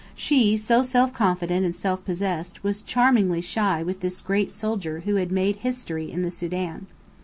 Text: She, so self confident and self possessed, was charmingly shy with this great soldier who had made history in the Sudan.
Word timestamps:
She, 0.15 0.57
so 0.57 0.81
self 0.81 1.13
confident 1.13 1.63
and 1.63 1.75
self 1.75 2.03
possessed, 2.03 2.63
was 2.63 2.81
charmingly 2.81 3.39
shy 3.39 3.83
with 3.83 3.99
this 3.99 4.19
great 4.19 4.55
soldier 4.55 5.01
who 5.01 5.17
had 5.17 5.31
made 5.31 5.57
history 5.57 6.09
in 6.11 6.23
the 6.23 6.31
Sudan. 6.31 6.87